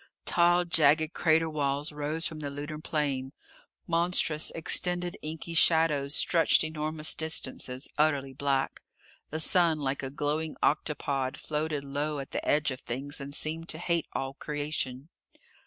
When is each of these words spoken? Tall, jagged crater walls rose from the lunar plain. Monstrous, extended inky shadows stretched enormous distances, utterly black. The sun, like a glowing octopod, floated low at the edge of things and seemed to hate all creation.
Tall, 0.25 0.65
jagged 0.65 1.13
crater 1.13 1.47
walls 1.47 1.91
rose 1.91 2.25
from 2.25 2.39
the 2.39 2.49
lunar 2.49 2.79
plain. 2.79 3.33
Monstrous, 3.85 4.49
extended 4.55 5.15
inky 5.21 5.53
shadows 5.53 6.15
stretched 6.15 6.63
enormous 6.63 7.13
distances, 7.13 7.87
utterly 7.99 8.33
black. 8.33 8.81
The 9.29 9.39
sun, 9.39 9.77
like 9.77 10.01
a 10.01 10.09
glowing 10.09 10.55
octopod, 10.63 11.37
floated 11.37 11.83
low 11.85 12.17
at 12.17 12.31
the 12.31 12.43
edge 12.43 12.71
of 12.71 12.79
things 12.79 13.21
and 13.21 13.35
seemed 13.35 13.69
to 13.69 13.77
hate 13.77 14.07
all 14.11 14.33
creation. 14.33 15.09